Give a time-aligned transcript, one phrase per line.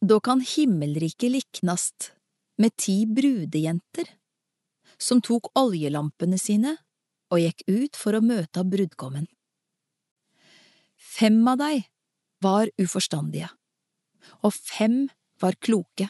[0.00, 2.12] Da kan himmelriket liknast
[2.56, 4.06] med ti brudejenter
[4.98, 6.76] som tok oljelampene sine
[7.34, 9.26] og gikk ut for å møte brudgommen.
[10.98, 11.82] Fem av dei
[12.42, 13.50] var uforstandige,
[14.46, 15.08] og fem
[15.42, 16.08] var kloke.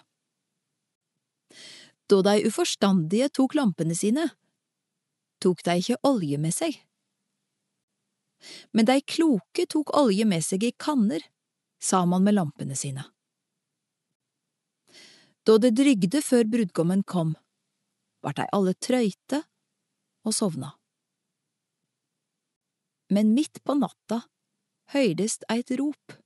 [2.08, 4.28] Da de uforstandige tok lampene sine,
[5.40, 6.76] tok de ikke olje med seg.
[8.72, 11.24] Men de kloke tok olje med seg i kanner,
[11.80, 13.04] sammen med lampene sine.
[15.48, 17.30] Da det drygde før brudgommen kom,
[18.20, 19.38] vart de alle trøyte
[20.28, 20.74] og sovna.
[23.08, 24.26] Men midt på natta
[24.92, 26.18] høydest eit rop.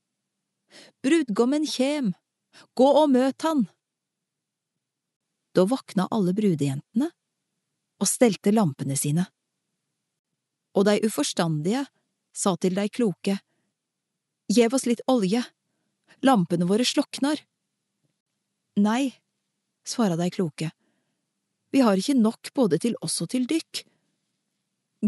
[1.06, 2.10] Brudgommen kjem,
[2.74, 3.68] gå og møt han!
[5.54, 7.12] Da vakna alle brudejentene
[8.02, 9.28] og stelte lampene sine.
[10.74, 11.84] Og de uforstandige
[12.34, 13.38] sa til de kloke,
[14.52, 15.40] Gjev oss litt olje,
[16.26, 17.38] lampene våre sloknar.
[18.80, 19.12] Nei,
[19.84, 20.70] svara de kloke,
[21.72, 23.82] vi har ikke nok både til oss og til dykk.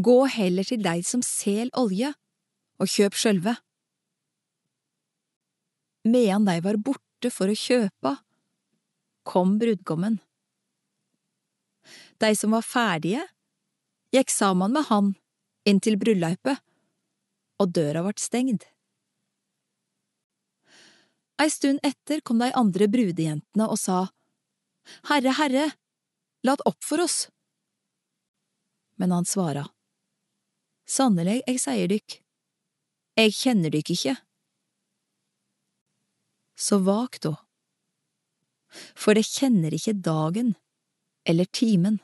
[0.04, 2.10] Gå heller til deg som sel olje,
[2.80, 3.54] og kjøp sjølve.
[6.08, 8.16] Medan de var borte for å kjøpa,
[9.24, 10.18] kom brudgommen.
[12.20, 13.22] De som var ferdige,
[14.12, 15.14] gikk sammen med han
[15.68, 16.60] inn til bryllaupet,
[17.60, 18.64] og døra vart stengd.
[21.42, 24.06] Ei stund etter kom de andre brudejentene og sa,
[25.08, 25.70] Herre, herre,
[26.44, 27.28] lat opp for oss.
[29.00, 29.64] Men han svara,
[30.84, 32.18] Sannelig, jeg sier dykk,
[33.16, 34.14] jeg kjenner dykk ikke.
[36.60, 37.32] Så vak da,
[38.94, 40.52] for det kjenner ikke dagen
[41.24, 41.98] eller timen.